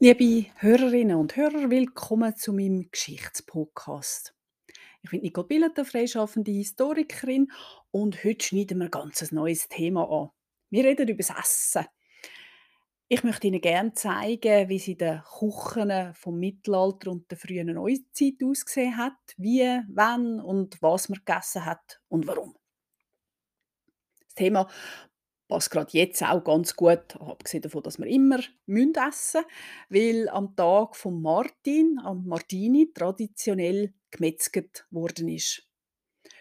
[0.00, 4.32] Liebe Hörerinnen und Hörer, willkommen zu meinem Geschichtspodcast.
[5.02, 7.50] Ich bin Nicole Billeter, freischaffende Historikerin
[7.90, 10.28] und heute schneiden wir ein ganz neues Thema an.
[10.70, 11.84] Wir reden über das Essen.
[13.08, 17.74] Ich möchte Ihnen gerne zeigen, wie es in den Küchen vom Mittelalter und der frühen
[17.74, 22.54] Neuzeit ausgesehen hat, wie, wann und was man gegessen hat und warum.
[24.26, 24.68] Das Thema
[25.48, 29.42] passt gerade jetzt auch ganz gut, abgesehen davon, dass wir immer müssen essen
[29.88, 35.66] weil am Tag von Martin, am Martini, traditionell gemetzget worden ist.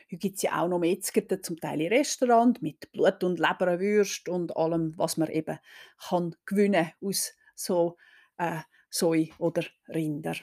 [0.09, 4.29] Heute gibt es ja auch noch Metzger, zum Teil in Restaurant mit Blut- und Leberwürst
[4.29, 5.59] und allem, was man eben
[5.97, 7.97] kann gewinnen aus so
[8.37, 10.35] äh, Soi oder Rinder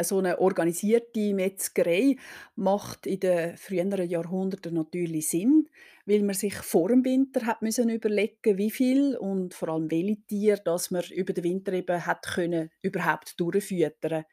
[0.00, 2.16] so eine organisierte Metzgerei
[2.56, 5.68] macht in den früheren Jahrhunderten natürlich Sinn,
[6.06, 10.22] weil man sich vor dem Winter hat müssen überlegen, wie viel und vor allem welche
[10.26, 14.24] Tiere, dass man über den Winter eben hat können überhaupt durchfüttern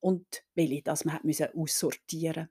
[0.00, 2.48] und welche, dass man hat müssen aussortieren.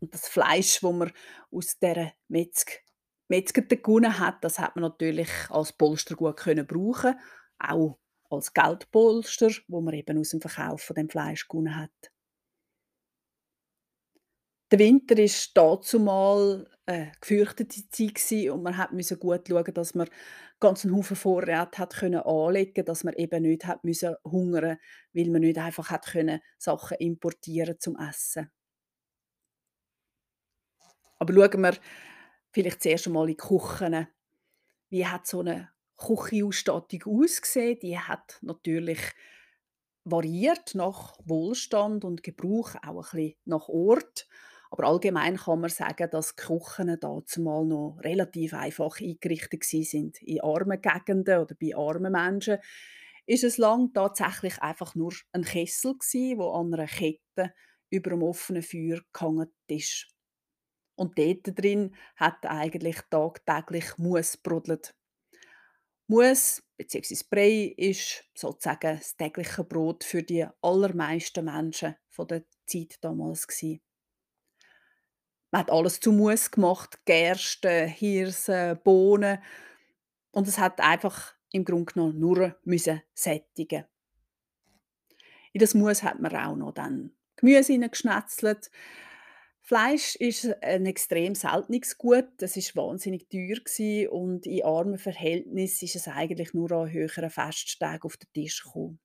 [0.00, 1.12] Und das Fleisch, wo man
[1.50, 2.82] aus der Metzg
[3.28, 7.14] Metzgerte gewonnen hat, das hat man natürlich als Polster gut können brauchen,
[7.58, 7.98] auch
[8.32, 12.12] als Geldpolster, wo man eben aus dem Verkauf von dem Fleisch gewonnen hat.
[14.70, 20.08] Der Winter ist dazumal eine gefürchtete Zeit und man hat gut schauen, dass man
[20.60, 24.78] ganz einen Haufen Vorrat hat können anlegen, dass man eben nicht hat müssen hungern,
[25.12, 28.50] weil man nicht einfach hat können Sachen importieren zum Essen.
[31.18, 31.76] Aber schauen wir
[32.52, 34.08] vielleicht zuerst einmal in die Küchen.
[34.88, 35.71] Wie hat so eine
[36.06, 37.78] Küchenausstattung ausgesehen.
[37.80, 39.00] Die hat natürlich
[40.04, 44.26] variiert nach Wohlstand und Gebrauch, auch ein bisschen nach Ort.
[44.70, 50.22] Aber allgemein kann man sagen, dass die Küchen dazumal noch relativ einfach eingerichtet sind.
[50.22, 52.58] In armen Gegenden oder bei armen Menschen
[53.26, 55.92] ist es lang tatsächlich einfach nur ein Kessel
[56.36, 57.54] wo an einer Kette
[57.90, 60.08] über dem offenen Feuer gehangen ist.
[60.94, 64.94] Und dort drin hat eigentlich tagtäglich Muss brodelt.
[66.12, 67.24] Muss bzw.
[67.30, 73.80] Brei ist sozusagen das tägliche Brot für die allermeisten Menschen von der Zeit damals gsi.
[75.50, 79.38] Man hat alles zu Muss gemacht, Gerste, Hirse, Bohnen
[80.32, 83.86] und es hat einfach im Grunde genommen nur müssen sättigen.
[85.54, 88.70] In das Muss hat man auch noch dann Gemüse hineingeschnetzelt,
[89.64, 92.42] Fleisch ist ein extrem seltenes Gut.
[92.42, 98.02] Es war wahnsinnig teuer und in armen Verhältnissen ist es eigentlich nur an höheren Festtagen
[98.02, 98.98] auf den Tisch gekommen.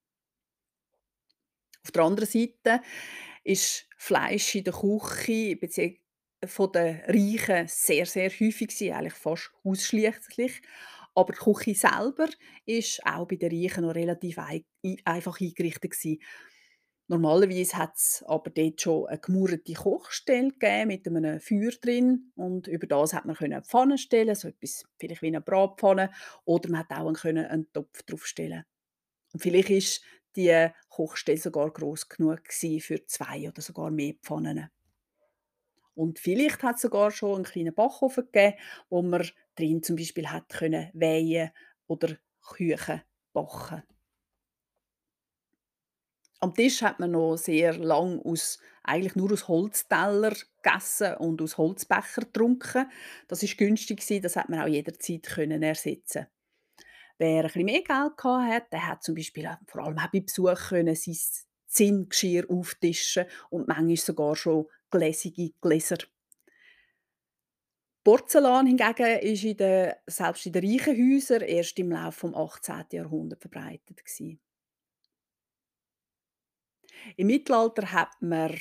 [1.83, 2.81] Auf der anderen Seite
[3.43, 5.99] ist Fleisch in der Küche
[6.45, 10.61] von den Reichen sehr, sehr häufig gewesen, eigentlich fast ausschließlich.
[11.13, 12.27] Aber die Küche selber
[12.65, 14.65] ist auch bei den Reichen noch relativ ei
[15.05, 16.19] einfach eingerichtet gewesen.
[17.09, 20.51] Normalerweise hat es aber dort schon eine gemauerte Kochstelle
[20.85, 25.21] mit einem Feuer drin und über das hat man eine Pfanne stellen, so etwas vielleicht
[25.21, 26.11] wie eine Bratpfanne
[26.43, 28.65] oder man hat auch können einen Topf draufstellen.
[29.31, 30.01] Und vielleicht ist
[30.35, 34.69] die Kochstelle sogar groß genug für zwei oder sogar mehr Pfannen.
[35.95, 38.57] Und vielleicht hat es sogar schon einen kleinen Backofen gegeben,
[38.89, 41.51] wo man drin zum Beispiel hat können wehen
[41.87, 43.01] oder Küchen
[43.33, 43.83] backen.
[46.39, 51.57] Am Tisch hat man noch sehr lang aus eigentlich nur aus Holzteller gegessen und aus
[51.57, 52.89] Holzbecher getrunken.
[53.27, 56.27] Das ist günstig das hat man auch jederzeit können ersetzen.
[57.17, 60.69] Wer ein bisschen mehr Geld hatte, der hat zum Beispiel vor allem auch bei Besuch
[60.69, 61.17] können sein
[61.65, 65.97] Zinngeschirr auftischen und manchmal sogar schon gläsige Gläser.
[68.03, 72.85] Porzellan hingegen ist in den, selbst in den reichen Häusern erst im Laufe des 18.
[72.91, 74.39] Jahrhunderts verbreitet gewesen.
[77.15, 78.51] Im Mittelalter hat man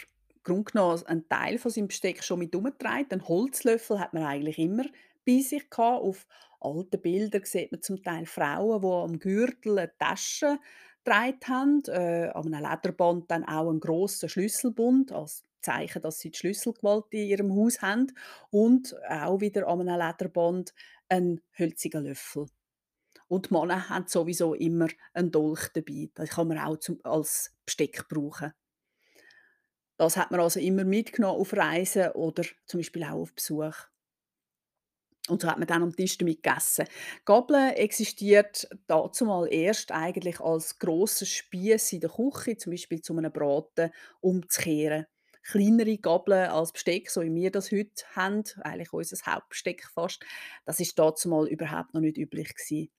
[0.46, 3.10] Grunde genommen einen Teil von seinem Besteck schon mit herumgetragen.
[3.10, 4.84] Einen Holzlöffel hat man eigentlich immer
[5.26, 6.02] bei sich gehabt.
[6.02, 6.26] Auf
[6.60, 10.58] alten Bildern sieht man zum Teil Frauen, die am Gürtel eine Tasche
[11.04, 16.30] getragen haben, äh, an einem Lederband dann auch einen grossen Schlüsselbund als Zeichen, dass sie
[16.30, 18.12] die Schlüsselgewalt in ihrem Haus haben
[18.50, 20.74] und auch wieder an einem Lederband
[21.08, 22.46] einen hölzigen Löffel.
[23.28, 26.10] Und die Männer haben sowieso immer einen Dolch dabei.
[26.14, 28.52] Das kann man auch zum, als Besteck brauchen.
[29.96, 33.74] Das hat man also immer mitgenommen auf Reisen oder zum Beispiel auch auf Besuch.
[35.28, 36.86] Und so hat man dann am Tisch damit gegessen.
[37.24, 43.16] Gabeln existiert dazu mal erst eigentlich als grosser Spieß in der Küche, zum Beispiel zu
[43.16, 43.90] einem Braten
[44.20, 45.06] umzukehren.
[45.42, 50.24] Kleinere Gabeln als Besteck, so wie wir das heute haben, eigentlich unser Hauptbesteck fast,
[50.64, 52.90] das dazu mal überhaupt noch nicht üblich gewesen.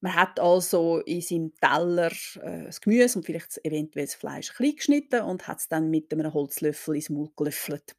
[0.00, 2.12] Man hat also in seinem Teller,
[2.42, 6.12] äh, das Gemüse und vielleicht eventuell das Fleisch klein geschnitten und hat es dann mit
[6.12, 7.96] einem Holzlöffel ins Maul gelöffelt.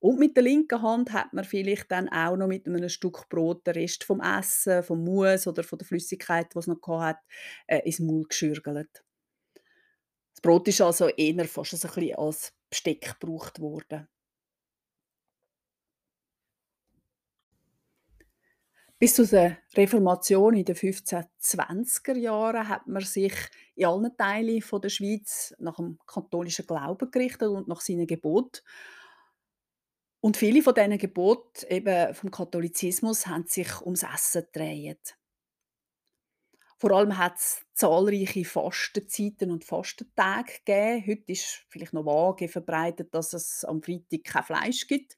[0.00, 3.66] Und mit der linken Hand hat man vielleicht dann auch noch mit einem Stück Brot
[3.66, 7.18] den Rest vom Essen, vom Mousse oder von der Flüssigkeit, es noch hat,
[7.66, 9.04] äh, ins Maul geschürgelt.
[10.32, 14.08] Das Brot ist also eher fast ein bisschen als Besteck gebraucht worden.
[19.00, 23.32] Bis zu der Reformation in den 1520er Jahren hat man sich
[23.74, 28.60] in allen Teilen der Schweiz nach dem katholischen Glauben gerichtet und nach seinen Geboten.
[30.20, 35.16] Und viele von diesen Geboten eben vom Katholizismus haben sich ums Essen gedreht.
[36.76, 41.06] Vor allem hat es zahlreiche Fastenzeiten und Fastentage gegeben.
[41.06, 45.16] Heute ist vielleicht noch vage verbreitet, dass es am Freitag kein Fleisch gibt.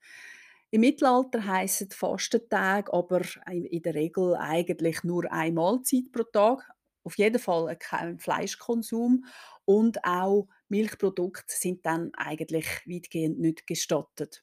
[0.74, 6.66] Im Mittelalter heissen Fastentage aber in der Regel eigentlich nur eine Mahlzeit pro Tag.
[7.04, 9.26] Auf jeden Fall kein Fleischkonsum
[9.66, 14.42] und auch Milchprodukte sind dann eigentlich weitgehend nicht gestattet.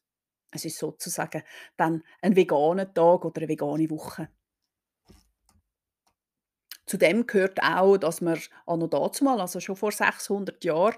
[0.51, 1.41] Es ist sozusagen
[1.77, 4.29] dann ein veganer Tag oder eine vegane Woche.
[6.85, 10.95] Zudem gehört auch, dass man anno dazumal, also schon vor 600 Jahren,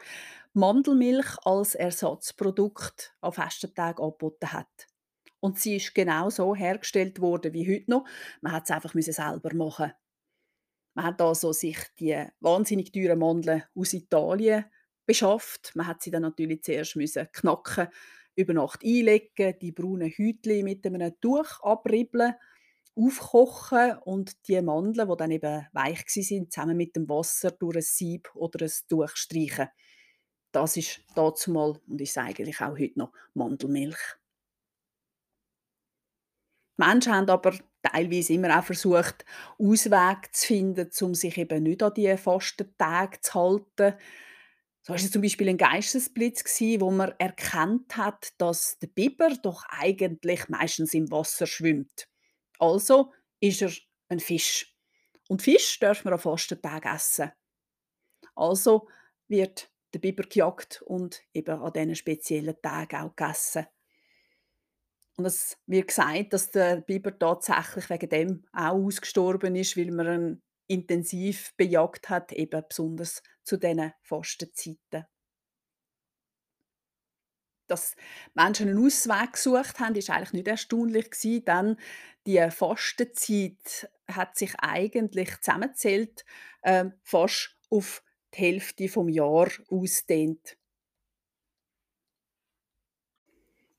[0.52, 4.91] Mandelmilch als Ersatzprodukt an Festentagen angeboten hat.
[5.42, 8.06] Und sie ist genau so hergestellt worden wie heute noch.
[8.40, 9.92] Man hat es einfach selber machen.
[10.94, 14.66] Man hat also sich die wahnsinnig teuren Mandeln aus Italien
[15.06, 15.76] beschafft.
[15.76, 17.88] Man hat sie dann natürlich zuerst müssen knacken,
[18.36, 22.36] über Nacht einlegen, die braunen Häutchen mit einem Tuch abribbeln,
[22.96, 27.82] aufkochen und die Mandeln, die dann eben weich sind, zusammen mit dem Wasser durch ein
[27.82, 29.70] Sieb oder ein Tuch streichen.
[30.52, 34.21] Das ist dazumal und ist eigentlich auch heute noch Mandelmilch.
[36.88, 39.26] Menschen haben aber teilweise immer auch versucht,
[39.58, 43.96] Auswege zu finden, um sich eben nicht an die Fastentage zu halten.
[44.84, 46.44] So war es zum Beispiel ein Geistesblitz,
[46.80, 52.08] wo man erkannt hat, dass der Biber doch eigentlich meistens im Wasser schwimmt.
[52.58, 53.72] Also ist er
[54.10, 54.76] ein Fisch.
[55.30, 57.32] Und Fisch darf man am Fastentag essen.
[58.36, 58.88] Also
[59.28, 63.68] wird der Biber gejagt und eben an diesen speziellen Tagen auch gegessen.
[65.18, 70.08] Und es wird gesagt, dass der Biber tatsächlich wegen dem auch ausgestorben ist, weil man
[70.08, 75.06] ihn intensiv bejagt hat, eben besonders zu diesen Fastenzeiten.
[77.68, 77.96] Dass
[78.34, 81.78] Menschen einen Ausweg gesucht haben, ist eigentlich nicht erstaunlich gewesen, denn
[82.26, 86.26] die Fastenzeit hat sich eigentlich zusammengezählt
[86.62, 88.04] äh, fast auf
[88.34, 90.58] die Hälfte vom Jahr ausdehnt.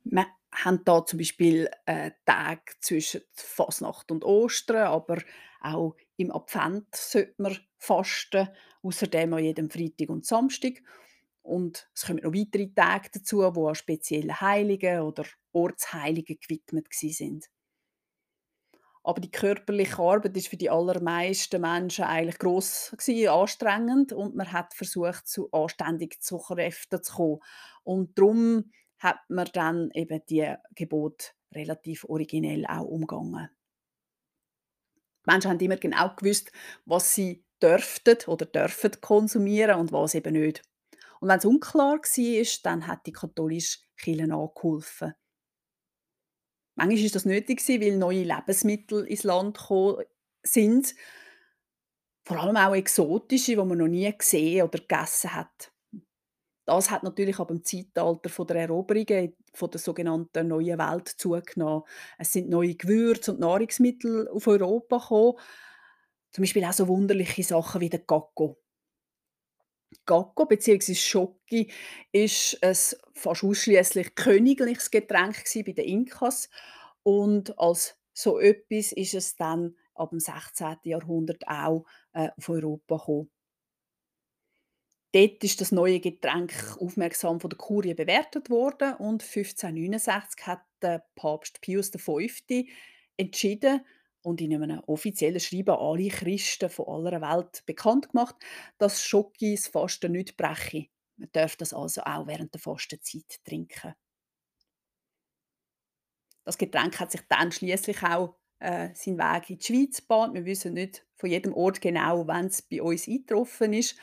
[0.05, 5.19] Man haben da zum Beispiel äh, Tage zwischen Fasnacht und Ostern, aber
[5.60, 8.49] auch im Advent sollte man fasten,
[8.82, 10.82] außerdem an jedem Freitag und Samstag.
[11.43, 17.48] Und es kommen noch weitere Tage dazu, wo an spezielle Heiligen oder Ortsheiligen gewidmet sind.
[19.05, 24.52] Aber die körperliche Arbeit ist für die allermeisten Menschen eigentlich gross gewesen, anstrengend und man
[24.52, 27.40] hat versucht, zu anständig zu Kräften zu kommen.
[27.82, 28.70] Und darum
[29.02, 33.50] hat man dann eben die Gebot relativ originell auch umgangen.
[35.24, 36.53] Die Menschen haben immer genau gewusst,
[36.84, 40.62] was sie dürften oder dürfen konsumieren und was eben nicht.
[41.20, 45.15] Und wenn es unklar war, dann hat die katholische Kirche nachgeholfen.
[46.74, 50.05] Manchmal war das nötig, weil neue Lebensmittel ins Land gekommen
[50.43, 50.94] sind.
[52.24, 55.71] Vor allem auch exotische, die man noch nie gesehen oder gegessen hat.
[56.64, 61.82] Das hat natürlich aber im Zeitalter der Eroberungen von der sogenannten Neuen Welt zugenommen.
[62.19, 65.34] Es sind neue Gewürze und Nahrungsmittel auf Europa gekommen.
[66.31, 68.58] Zum Beispiel auch so wunderliche Sachen wie der Gacko.
[70.06, 70.94] Gacko bzw.
[70.94, 71.70] Schoki
[72.12, 72.74] ist ein
[73.14, 76.48] fast ausschließlich königliches Getränk bei den Inkas
[77.02, 80.76] und als so etwas ist es dann ab dem 16.
[80.84, 83.31] Jahrhundert auch äh, auf Europa gekommen.
[85.12, 91.06] Dort ist das neue Getränk aufmerksam von der Kurie bewertet worden und 1569 hat der
[91.16, 92.19] Papst Pius V.
[93.19, 93.84] entschieden
[94.22, 98.36] und in einem offiziellen Schreiben alle Christen von aller Welt bekannt gemacht,
[98.78, 100.86] dass Schoki das Fasten nicht breche.
[101.16, 103.94] Man darf das also auch während der Fastenzeit trinken.
[106.44, 110.34] Das Getränk hat sich dann schließlich auch äh, seinen Weg in die Schweiz gebahnt.
[110.34, 113.96] Wir wissen nicht von jedem Ort genau, wann es bei uns eingetroffen ist.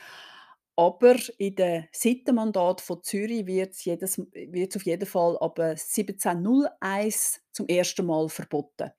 [0.80, 8.06] Aber in den Sittenmandat von Zürich wird es auf jeden Fall ab 1701 zum ersten
[8.06, 8.90] Mal verboten.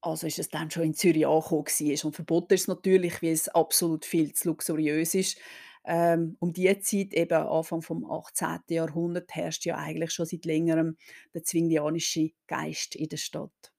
[0.00, 1.66] Also ist es dann schon in Zürich angekommen
[2.04, 5.36] und verboten ist es natürlich, weil es absolut viel zu luxuriös ist.
[5.84, 8.60] Ähm, um die Zeit, eben Anfang vom 18.
[8.70, 10.96] Jahrhundert, herrscht ja eigentlich schon seit Längerem
[11.34, 13.72] der zwinglianische Geist in der Stadt.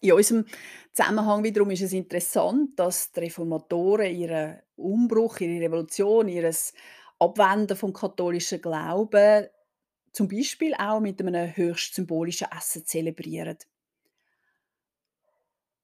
[0.00, 0.46] In unserem
[0.92, 6.72] Zusammenhang wiederum ist es interessant, dass die Reformatoren ihren Umbruch, ihre Revolution, ihres
[7.18, 9.46] Abwenden vom katholischen Glauben
[10.12, 13.58] zum Beispiel auch mit einem höchst symbolischen Essen zelebrieren.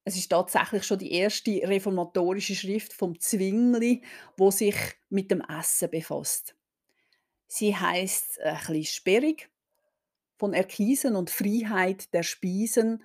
[0.05, 4.03] Es ist tatsächlich schon die erste reformatorische Schrift vom Zwingli,
[4.37, 4.77] wo sich
[5.11, 6.57] mit dem Essen befasst.
[7.49, 9.51] Sie heißt ein bisschen sperrig
[10.37, 13.03] von Erkiesen und Freiheit der Spiesen,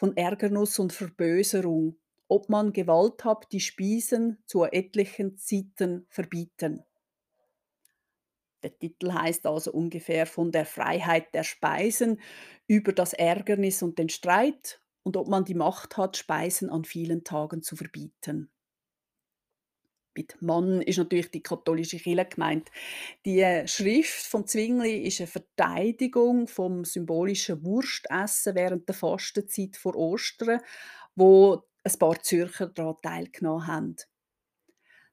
[0.00, 6.82] von Ärgernuss und Verböserung, ob man Gewalt habt, die Spiesen zu etlichen Zeiten verbieten.
[8.62, 12.18] Der Titel heißt also ungefähr von der Freiheit der Speisen
[12.66, 17.22] über das Ärgernis und den Streit und ob man die Macht hat, Speisen an vielen
[17.22, 18.50] Tagen zu verbieten.
[20.14, 22.68] Mit Mann ist natürlich die katholische Kirche gemeint.
[23.24, 30.60] Die Schrift vom Zwingli ist eine Verteidigung vom symbolischen Wurstessen während der Fastenzeit vor Ostern,
[31.14, 33.96] wo ein paar Zürcher daran teilgenommen haben.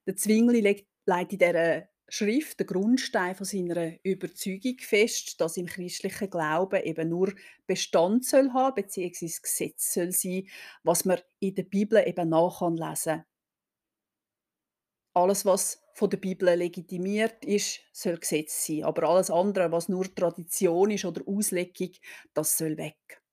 [0.07, 0.87] Der Zwingli legt
[1.33, 7.33] in dieser Schrift den Grundstein von seiner Überzeugung fest, dass im christlichen Glauben eben nur
[7.65, 9.29] Bestand soll haben bzw.
[9.41, 10.47] Gesetz soll sein,
[10.83, 13.25] was man in der Bibel eben nachlesen kann.
[15.17, 18.83] Alles, was von der Bibel legitimiert ist, soll Gesetz sein.
[18.83, 21.89] Aber alles andere, was nur Tradition ist oder Auslegung,
[22.36, 23.24] das soll weg.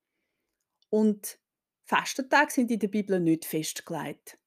[0.88, 1.38] Und
[1.84, 4.38] Fastentage sind in der Bibel nicht festgelegt.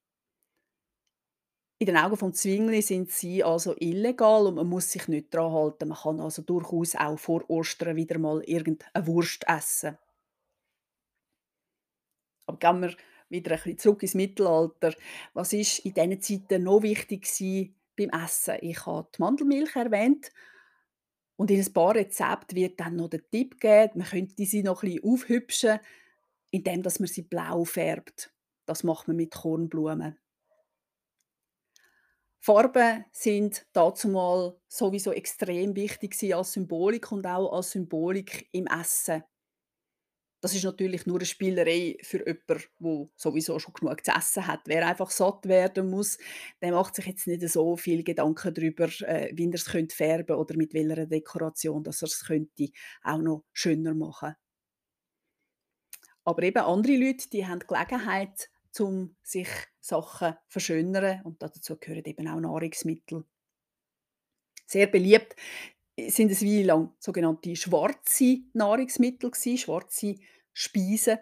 [1.78, 5.52] In den Augen von Zwingli sind sie also illegal und man muss sich nicht daran
[5.54, 5.90] halten.
[5.90, 9.96] Man kann also durchaus auch vor Ostern wieder mal irgendeine Wurst essen.
[12.48, 12.96] Aber gehen wir
[13.30, 14.94] wieder ein bisschen zurück ins Mittelalter.
[15.34, 17.28] Was ist in diesen Zeiten noch wichtig
[17.98, 18.58] beim Essen?
[18.62, 20.32] Ich habe die Mandelmilch erwähnt.
[21.36, 24.82] Und in ein paar Rezepten wird dann noch der Tipp gegeben, man könnte sie noch
[24.82, 25.80] ein bisschen aufhübschen,
[26.50, 28.32] indem man sie blau färbt.
[28.66, 30.18] Das macht man mit Kornblumen.
[32.40, 39.24] Farben sind dazumal sowieso extrem wichtig als Symbolik und auch als Symbolik im Essen.
[40.40, 44.62] Das ist natürlich nur eine Spielerei für jemanden, der sowieso schon genug zu hat.
[44.66, 46.20] Wer einfach satt werden muss,
[46.62, 50.36] der macht sich jetzt nicht so viel Gedanken darüber, äh, wie er es könnte färben
[50.36, 52.70] oder mit welcher Dekoration, dass er es könnte
[53.02, 54.36] auch noch schöner machen.
[56.24, 59.48] Aber eben andere Leute, die haben die Gelegenheit, um sich
[59.80, 63.26] Sachen verschönern und dazu gehören eben auch Nahrungsmittel.
[64.68, 65.36] Sehr beliebt
[65.98, 70.16] sind es wie lang sogenannte schwarze Nahrungsmittel gewesen, schwarze
[70.54, 71.18] Speisen.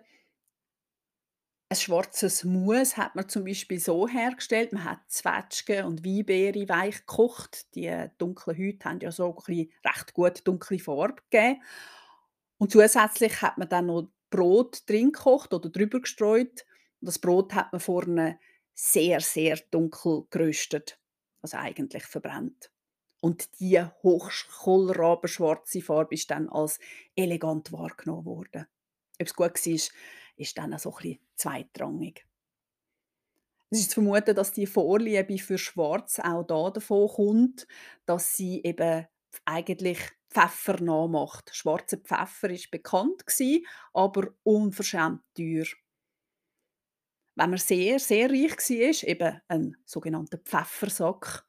[1.69, 6.99] Ein schwarzes Mus hat man zum Beispiel so hergestellt, man hat Zwetschgen und Weinbeere weich
[6.99, 7.73] gekocht.
[7.75, 11.61] Die dunklen Häute haben ja so ein recht gut dunkle Farbe gegeben.
[12.57, 16.65] Und zusätzlich hat man dann noch Brot drin gekocht oder drüber gestreut
[17.05, 18.39] das Brot hat man vorne
[18.73, 20.99] sehr, sehr dunkel geröstet,
[21.41, 22.71] also eigentlich verbrannt.
[23.21, 26.79] Und die hochkohlrabenschwarze Farbe ist dann als
[27.15, 28.67] elegant wahrgenommen worden.
[29.19, 29.79] Ob es gut war,
[30.37, 32.25] ist dann so ein bisschen zweitrangig.
[33.69, 37.67] Es ist zu vermuten, dass die Vorliebe für Schwarz auch da davon kommt,
[38.05, 39.07] dass sie eben
[39.43, 41.49] eigentlich Pfeffer nachmacht.
[41.53, 45.65] Schwarzer Pfeffer ist bekannt gewesen, aber unverschämt teuer.
[47.35, 51.45] Wenn man sehr, sehr reich war, eben ein sogenannter Pfeffersack,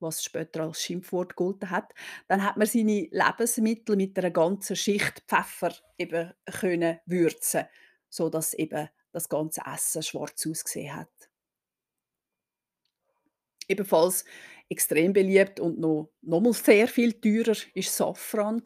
[0.00, 1.92] was später als Schimpfwort gegolten hat,
[2.28, 7.64] dann hat man seine Lebensmittel mit einer ganzen Schicht Pfeffer eben können würzen,
[8.08, 11.08] sodass eben das ganze Essen schwarz ausgesehen hat.
[13.68, 14.24] Ebenfalls
[14.68, 18.62] extrem beliebt und noch nochmal sehr viel teurer ist Safran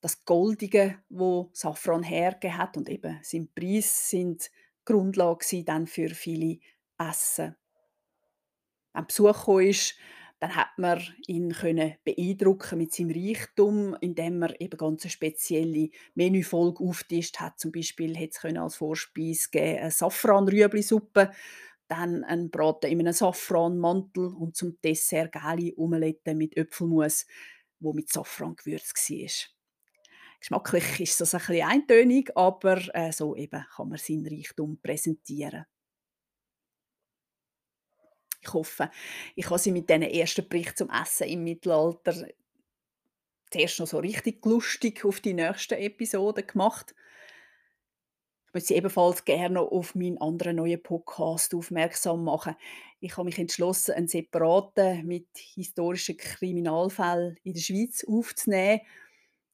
[0.00, 4.50] Das Goldige, wo Safran hergegeben hat und eben sein Preis sind
[4.84, 6.60] Grundlage dann für viele
[6.98, 7.56] Essen.
[8.96, 9.94] Wenn Besuch ist,
[10.40, 15.88] dann hat man ihn können beeindrucken mit seinem Reichtum, indem er eben ganz eine spezielle
[16.14, 17.58] Menüfolge auftischt hat.
[17.58, 21.30] Zum Beispiel hätte es als Vorspeise geben eine Safran-Rüebli-Suppe,
[21.88, 27.26] dann ein Braten in einem Safranmantel und zum Dessert geile Omelette mit Äpfelmus,
[27.80, 29.30] wo mit Safran gewürzt war.
[30.40, 35.64] Geschmacklich ist das ein bisschen eintönig, aber äh, so eben kann man seinen Reichtum präsentieren.
[38.46, 38.90] Ich hoffe,
[39.34, 42.26] ich habe Sie mit diesen ersten Bericht zum Essen im Mittelalter
[43.50, 46.94] zuerst noch so richtig lustig auf die nächsten Episoden gemacht.
[48.52, 52.56] möchte Sie ebenfalls gerne auf meinen anderen neuen Podcast aufmerksam machen.
[53.00, 58.80] Ich habe mich entschlossen, einen separaten mit historischen Kriminalfällen in der Schweiz aufzunehmen.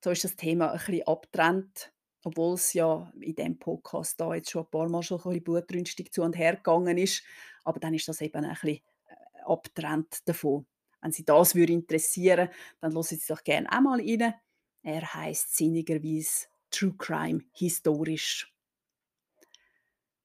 [0.03, 1.92] So ist das Thema ein bisschen abgetrennt,
[2.25, 5.45] obwohl es ja in diesem Podcast da jetzt schon ein paar Mal schon ein bisschen
[5.45, 7.23] blutrünstig zu und her gegangen ist.
[7.65, 10.67] Aber dann ist das eben ein bisschen äh, abgetrennt davon.
[11.01, 12.49] Wenn Sie das würde interessieren,
[12.81, 14.35] dann hören Sie doch gerne auch mal rein.
[14.83, 18.53] Er heißt sinnigerweise True Crime historisch.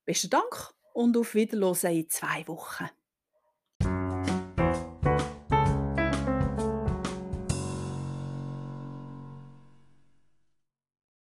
[0.06, 2.89] Besten Dank und auf Wiederhören in zwei Wochen.